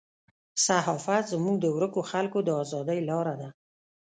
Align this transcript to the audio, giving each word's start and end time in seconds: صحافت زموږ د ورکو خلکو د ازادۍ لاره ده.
صحافت 0.65 1.23
زموږ 1.33 1.55
د 1.61 1.65
ورکو 1.77 2.01
خلکو 2.11 2.39
د 2.43 2.49
ازادۍ 2.61 2.99
لاره 3.09 3.33
ده. 3.41 3.49